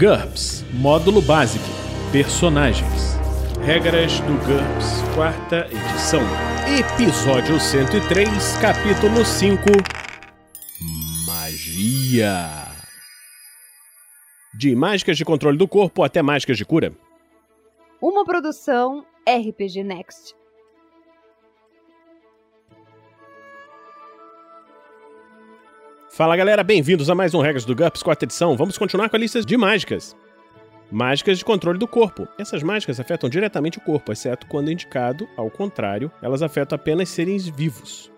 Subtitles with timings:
[0.00, 1.62] GURPS Módulo Básico
[2.10, 3.18] Personagens
[3.62, 6.22] Regras do GURPS, quarta edição.
[6.78, 9.60] Episódio 103, capítulo 5
[11.26, 12.48] Magia.
[14.58, 16.94] De mágicas de controle do corpo até mágicas de cura.
[18.00, 20.39] Uma produção RPG Next.
[26.12, 28.56] Fala galera, bem-vindos a mais um Regras do GURPS, quarta edição.
[28.56, 30.16] Vamos continuar com a lista de mágicas.
[30.90, 32.26] Mágicas de controle do corpo.
[32.36, 37.46] Essas mágicas afetam diretamente o corpo, exceto quando indicado, ao contrário, elas afetam apenas seres
[37.46, 38.10] vivos.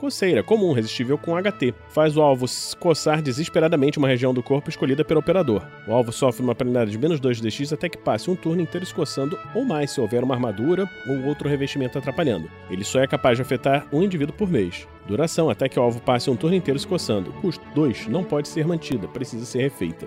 [0.00, 1.74] Coceira, comum, resistível com HT.
[1.90, 2.46] Faz o alvo
[2.78, 5.62] coçar desesperadamente uma região do corpo escolhida pelo operador.
[5.86, 8.62] O alvo sofre uma penalidade de menos 2 de DX até que passe um turno
[8.62, 12.50] inteiro escoçando ou mais se houver uma armadura ou outro revestimento atrapalhando.
[12.70, 14.88] Ele só é capaz de afetar um indivíduo por mês.
[15.06, 17.30] Duração até que o alvo passe um turno inteiro escoçando.
[17.34, 18.06] Custo 2.
[18.06, 20.06] Não pode ser mantida, precisa ser refeita.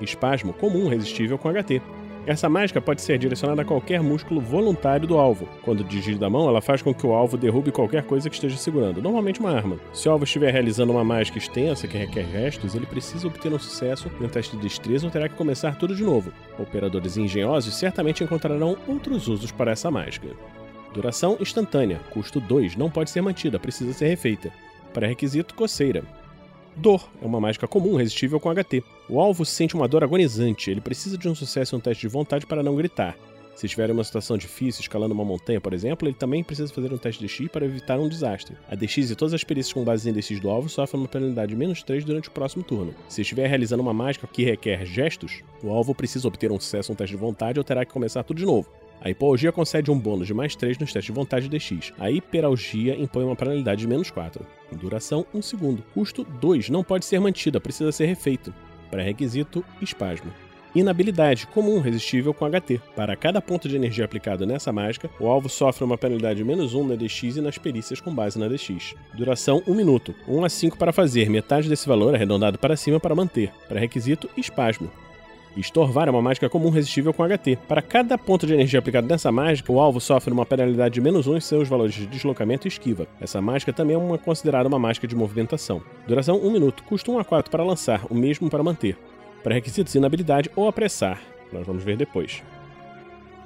[0.00, 1.80] Espasmo comum resistível com HT.
[2.26, 5.48] Essa mágica pode ser direcionada a qualquer músculo voluntário do alvo.
[5.62, 8.56] Quando dirigida da mão, ela faz com que o alvo derrube qualquer coisa que esteja
[8.56, 9.78] segurando, normalmente uma arma.
[9.92, 13.58] Se o alvo estiver realizando uma mágica extensa que requer gestos, ele precisa obter um
[13.60, 16.32] sucesso em um teste de destreza ou terá que começar tudo de novo.
[16.58, 20.28] Operadores engenhosos certamente encontrarão outros usos para essa mágica.
[20.92, 24.50] Duração instantânea, custo 2, não pode ser mantida, precisa ser refeita.
[24.92, 26.02] Pré-requisito coceira.
[26.76, 28.84] Dor é uma mágica comum resistível com HT.
[29.08, 32.08] O alvo sente uma dor agonizante, ele precisa de um sucesso em um teste de
[32.08, 33.16] vontade para não gritar.
[33.54, 36.92] Se estiver em uma situação difícil, escalando uma montanha, por exemplo, ele também precisa fazer
[36.92, 38.54] um teste de DX para evitar um desastre.
[38.70, 41.48] A DX e todas as perícias com base em DX do alvo sofrem uma penalidade
[41.48, 42.94] de menos 3 durante o próximo turno.
[43.08, 46.94] Se estiver realizando uma mágica que requer gestos, o alvo precisa obter um sucesso um
[46.94, 48.68] teste de vontade ou terá que começar tudo de novo.
[49.00, 51.92] A hipoalgia concede um bônus de mais 3 nos testes de vontade DX.
[51.98, 54.44] A hiperalgia impõe uma penalidade de menos 4.
[54.72, 55.82] Duração 1 segundo.
[55.94, 56.70] Custo 2.
[56.70, 58.52] Não pode ser mantida, precisa ser refeito.
[58.90, 60.32] Pré-requisito: espasmo.
[60.74, 62.80] Inabilidade, comum, resistível com HT.
[62.94, 66.74] Para cada ponto de energia aplicado nessa mágica, o alvo sofre uma penalidade de menos
[66.74, 68.94] 1 na DX e nas perícias com base na DX.
[69.14, 70.14] Duração 1 minuto.
[70.28, 73.50] 1 a 5 para fazer, metade desse valor arredondado para cima para manter.
[73.68, 74.90] Pré-requisito: espasmo.
[75.60, 77.56] Estorvar é uma mágica comum resistível com HT.
[77.66, 81.26] Para cada ponto de energia aplicado nessa mágica, o alvo sofre uma penalidade de menos
[81.26, 83.06] 1 em seus valores de deslocamento e esquiva.
[83.20, 85.82] Essa mágica também é uma, considerada uma mágica de movimentação.
[86.06, 86.84] Duração 1 minuto.
[86.84, 88.98] Custo 1 a 4 para lançar, o mesmo para manter.
[89.42, 91.20] Pré-requisitos inabilidade ou apressar.
[91.52, 92.42] Nós vamos ver depois.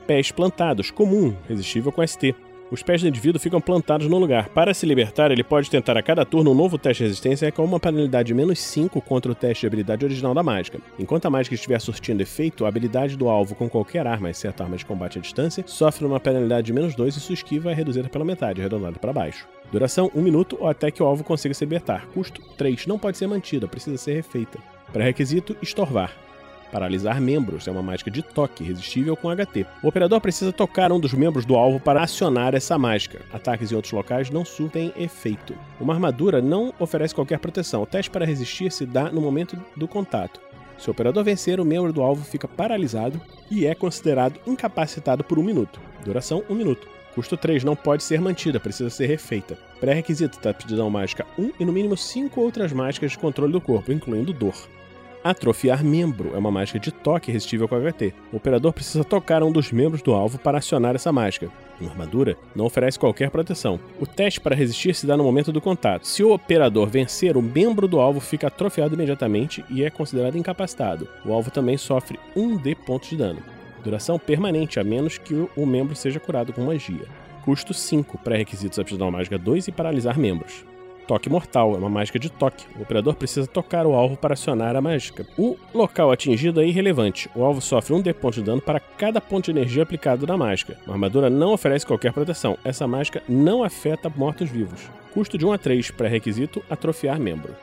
[0.07, 2.35] Pés plantados, comum, resistível com ST.
[2.71, 4.49] Os pés do indivíduo ficam plantados no lugar.
[4.51, 7.65] Para se libertar, ele pode tentar a cada turno um novo teste de resistência com
[7.65, 10.79] uma penalidade de menos 5 contra o teste de habilidade original da mágica.
[10.97, 14.77] Enquanto a mágica estiver surtindo efeito, a habilidade do alvo com qualquer arma, exceto arma
[14.77, 18.09] de combate à distância, sofre uma penalidade de menos 2 e sua esquiva é reduzida
[18.09, 19.49] pela metade, arredondada para baixo.
[19.73, 22.07] Duração 1 minuto ou até que o alvo consiga se libertar.
[22.15, 22.87] Custo 3.
[22.87, 24.61] Não pode ser mantida, precisa ser refeita.
[24.93, 26.13] Pré-requisito: estorvar.
[26.71, 29.67] Paralisar membros é uma mágica de toque resistível com HT.
[29.83, 33.23] O operador precisa tocar um dos membros do alvo para acionar essa mágica.
[33.33, 35.55] Ataques em outros locais não surtem efeito.
[35.81, 37.83] Uma armadura não oferece qualquer proteção.
[37.83, 40.41] O teste para resistir se dá no momento do contato.
[40.79, 43.21] Se o operador vencer, o membro do alvo fica paralisado
[43.51, 45.81] e é considerado incapacitado por um minuto.
[46.05, 46.89] Duração: um minuto.
[47.15, 49.59] Custo 3 não pode ser mantida, precisa ser refeita.
[49.81, 54.33] Pré-requisito aptidão mágica 1 e no mínimo 5 outras mágicas de controle do corpo, incluindo
[54.33, 54.55] dor.
[55.23, 58.15] Atrofiar membro é uma mágica de toque resistível com HT.
[58.33, 61.51] O operador precisa tocar um dos membros do alvo para acionar essa mágica.
[61.79, 63.79] Uma armadura não oferece qualquer proteção.
[64.01, 66.07] O teste para resistir se dá no momento do contato.
[66.07, 71.07] Se o operador vencer, o membro do alvo fica atrofiado imediatamente e é considerado incapacitado.
[71.23, 73.43] O alvo também sofre 1d pontos de dano.
[73.85, 77.05] Duração permanente, a menos que o membro seja curado com magia.
[77.45, 80.70] Custo 5, pré-requisitos aptidão mágica 2 e paralisar membros.
[81.11, 82.65] Toque Mortal é uma mágica de toque.
[82.79, 85.27] O operador precisa tocar o alvo para acionar a mágica.
[85.37, 87.29] O local atingido é irrelevante.
[87.35, 90.37] O alvo sofre um D ponto de dano para cada ponto de energia aplicado na
[90.37, 90.79] mágica.
[90.87, 92.57] A armadura não oferece qualquer proteção.
[92.65, 94.89] Essa mágica não afeta mortos-vivos.
[95.13, 97.57] Custo de 1 a 3, pré-requisito atrofiar membro.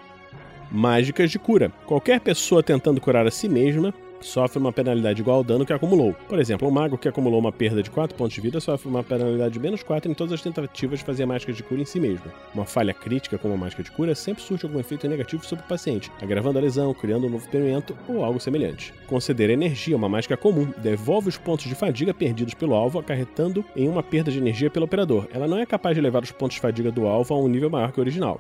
[0.70, 1.72] Mágicas de cura.
[1.86, 6.14] Qualquer pessoa tentando curar a si mesma sofre uma penalidade igual ao dano que acumulou.
[6.28, 9.04] Por exemplo, um mago que acumulou uma perda de 4 pontos de vida sofre uma
[9.04, 11.86] penalidade de menos 4 em todas as tentativas de fazer a mágica de cura em
[11.86, 12.32] si mesmo.
[12.54, 15.68] Uma falha crítica como a mágica de cura sempre surge algum efeito negativo sobre o
[15.68, 18.94] paciente, agravando a lesão, criando um novo ferimento ou algo semelhante.
[19.08, 23.88] Conceder energia uma mágica comum, devolve os pontos de fadiga perdidos pelo alvo, acarretando em
[23.88, 25.28] uma perda de energia pelo operador.
[25.34, 27.70] Ela não é capaz de levar os pontos de fadiga do alvo a um nível
[27.70, 28.40] maior que o original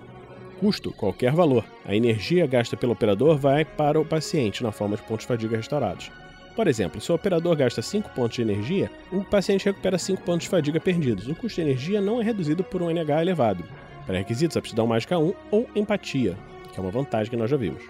[0.59, 1.63] custo, qualquer valor.
[1.85, 5.57] A energia gasta pelo operador vai para o paciente na forma de pontos de fadiga
[5.57, 6.11] restaurados.
[6.55, 10.45] Por exemplo, se o operador gasta 5 pontos de energia, o paciente recupera 5 pontos
[10.45, 11.27] de fadiga perdidos.
[11.27, 13.63] O custo de energia não é reduzido por um NH elevado.
[14.07, 16.35] Pré-requisitos: aptidão mágica 1 ou empatia,
[16.73, 17.83] que é uma vantagem que nós já vimos.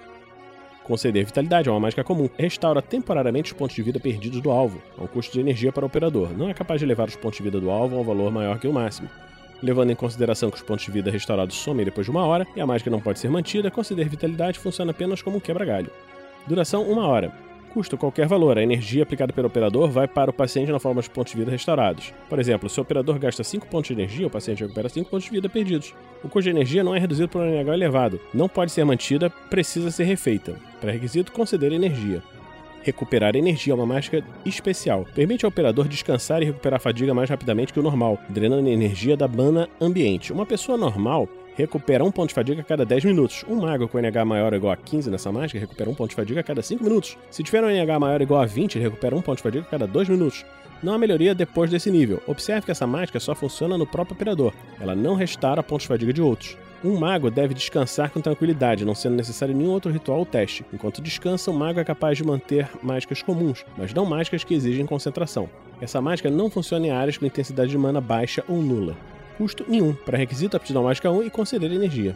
[0.84, 2.30] Conceder vitalidade é uma mágica comum.
[2.38, 5.84] Restaura temporariamente os pontos de vida perdidos do alvo, a um custo de energia para
[5.84, 6.30] o operador.
[6.38, 8.60] Não é capaz de levar os pontos de vida do alvo a um valor maior
[8.60, 9.10] que o máximo.
[9.62, 12.62] Levando em consideração que os pontos de vida restaurados somem depois de uma hora e
[12.62, 15.90] a mágica não pode ser mantida, conceder vitalidade funciona apenas como um quebra-galho.
[16.48, 17.32] Duração: uma hora.
[17.74, 18.58] Custo qualquer valor.
[18.58, 21.52] A energia aplicada pelo operador vai para o paciente na forma de pontos de vida
[21.52, 22.14] restaurados.
[22.30, 25.26] Por exemplo, se o operador gasta 5 pontos de energia, o paciente recupera 5 pontos
[25.26, 25.94] de vida perdidos.
[26.24, 28.20] O custo de energia não é reduzido por um NH elevado.
[28.34, 30.56] Não pode ser mantida, precisa ser refeita.
[30.80, 32.24] Pré-requisito: conceder energia.
[32.84, 35.06] Recuperar energia é uma mágica especial.
[35.14, 39.18] Permite ao operador descansar e recuperar a fadiga mais rapidamente que o normal, drenando energia
[39.18, 40.32] da mana ambiente.
[40.32, 43.44] Uma pessoa normal recupera um ponto de fadiga a cada 10 minutos.
[43.50, 46.16] Um mago com NH maior ou igual a 15 nessa mágica recupera um ponto de
[46.16, 47.18] fadiga a cada 5 minutos.
[47.32, 49.66] Se tiver um NH maior ou igual a 20, ele recupera um ponto de fadiga
[49.66, 50.46] a cada 2 minutos.
[50.84, 52.22] Não há melhoria depois desse nível.
[52.28, 54.54] Observe que essa mágica só funciona no próprio operador.
[54.80, 56.56] Ela não restaura pontos de fadiga de outros.
[56.84, 60.64] Um mago deve descansar com tranquilidade, não sendo necessário nenhum outro ritual ou teste.
[60.72, 64.86] Enquanto descansa, o mago é capaz de manter mágicas comuns, mas não mágicas que exigem
[64.86, 65.50] concentração.
[65.82, 68.96] Essa mágica não funciona em áreas com intensidade de mana baixa ou nula.
[69.38, 72.16] Custo nenhum, para requisito aptidão mágica 1 e conceder energia.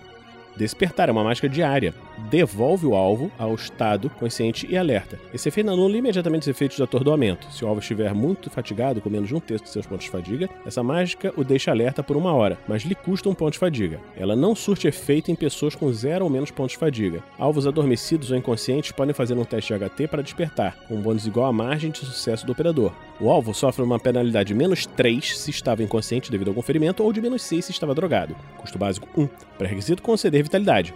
[0.55, 1.93] Despertar é uma mágica diária.
[2.29, 5.19] Devolve o alvo ao estado consciente e alerta.
[5.33, 7.51] Esse efeito anula imediatamente os efeitos de atordoamento.
[7.51, 10.11] Se o alvo estiver muito fatigado, com menos de um terço de seus pontos de
[10.11, 13.59] fadiga, essa mágica o deixa alerta por uma hora, mas lhe custa um ponto de
[13.59, 13.99] fadiga.
[14.15, 17.23] Ela não surte efeito em pessoas com zero ou menos pontos de fadiga.
[17.39, 21.25] Alvos adormecidos ou inconscientes podem fazer um teste de HT para despertar, com um bônus
[21.25, 22.91] igual à margem de sucesso do operador.
[23.21, 27.03] O alvo sofre uma penalidade de menos 3 se estava inconsciente devido a algum ferimento
[27.03, 28.35] ou de menos 6 se estava drogado.
[28.57, 29.27] Custo básico 1.
[29.59, 30.91] Pré-requisito conceder vitalidade.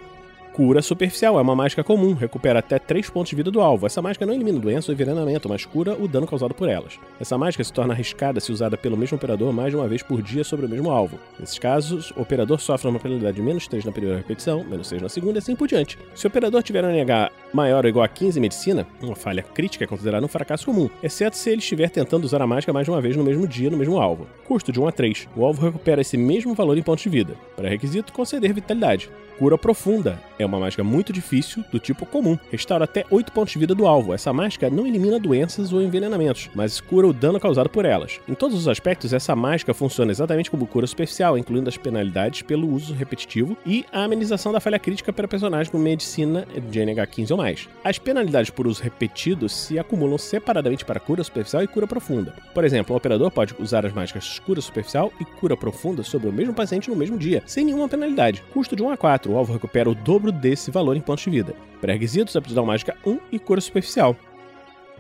[0.56, 3.86] Cura superficial é uma mágica comum, recupera até 3 pontos de vida do alvo.
[3.86, 6.98] Essa mágica não elimina doença ou envenenamento, mas cura o dano causado por elas.
[7.20, 10.22] Essa mágica se torna arriscada se usada pelo mesmo operador mais de uma vez por
[10.22, 11.20] dia sobre o mesmo alvo.
[11.38, 15.02] Nesses casos, o operador sofre uma penalidade de menos 3 na primeira repetição, menos 6
[15.02, 16.00] na segunda e assim por diante.
[16.16, 19.44] Se o operador tiver um NH maior ou igual a 15 em medicina, uma falha
[19.44, 22.86] crítica é considerada um fracasso comum, exceto se ele estiver tentando usar a mágica mais
[22.86, 24.26] de uma vez no mesmo dia no mesmo alvo.
[24.48, 25.28] Custo de 1 a 3.
[25.36, 27.36] O alvo recupera esse mesmo valor em pontos de vida.
[27.58, 29.10] Pré-requisito: conceder vitalidade.
[29.38, 32.38] Cura Profunda é uma mágica muito difícil, do tipo comum.
[32.52, 34.14] Restaura até 8 pontos de vida do alvo.
[34.14, 38.20] Essa mágica não elimina doenças ou envenenamentos, mas cura o dano causado por elas.
[38.28, 42.70] Em todos os aspectos, essa mágica funciona exatamente como cura superficial, incluindo as penalidades pelo
[42.70, 47.34] uso repetitivo e a amenização da falha crítica para personagens com medicina de NH 15
[47.34, 47.70] ou mais.
[47.84, 52.34] As penalidades por uso repetido se acumulam separadamente para cura superficial e cura profunda.
[52.54, 56.34] Por exemplo, o operador pode usar as mágicas cura superficial e cura profunda sobre o
[56.34, 58.44] mesmo paciente no mesmo dia, sem nenhuma penalidade.
[58.54, 61.24] Custo de 1 a 4 4, o alvo recupera o dobro desse valor em pontos
[61.24, 61.56] de vida.
[61.82, 64.16] Pré-requisitos: aptidão mágica 1 e cura superficial.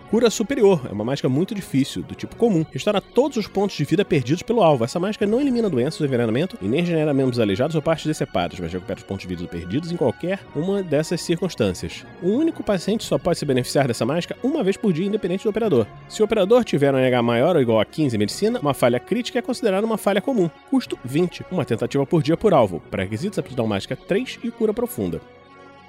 [0.09, 2.63] Cura superior é uma mágica muito difícil, do tipo comum.
[2.71, 4.83] Restaura todos os pontos de vida perdidos pelo alvo.
[4.83, 8.71] Essa mágica não elimina doenças envenenamento e nem genera membros aleijados ou partes decepadas, mas
[8.71, 12.05] recupera os pontos de vida perdidos em qualquer uma dessas circunstâncias.
[12.21, 15.49] Um único paciente só pode se beneficiar dessa mágica uma vez por dia, independente do
[15.49, 15.87] operador.
[16.07, 18.99] Se o operador tiver um NH maior ou igual a 15 em medicina, uma falha
[18.99, 20.49] crítica é considerada uma falha comum.
[20.69, 22.79] Custo 20, uma tentativa por dia por alvo.
[22.91, 25.19] Pré-requisitos: aptidão mágica 3 e cura profunda.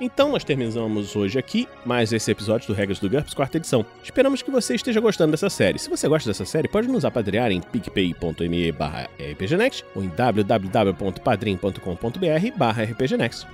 [0.01, 3.87] Então nós terminamos hoje aqui mais esse episódio do Regras do GURPS, quarta edição.
[4.03, 5.79] Esperamos que você esteja gostando dessa série.
[5.79, 12.57] Se você gosta dessa série, pode nos apadrear em picpay.me barra rpgnext ou em www.padrim.com.br
[12.57, 13.47] barra rpgnext.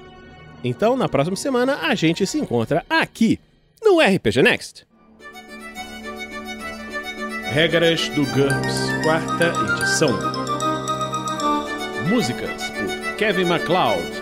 [0.64, 3.38] Então, na próxima semana, a gente se encontra aqui,
[3.82, 4.86] no RPG Next.
[7.52, 10.16] Regras do GURPS, quarta edição.
[12.08, 14.21] Músicas por Kevin MacLeod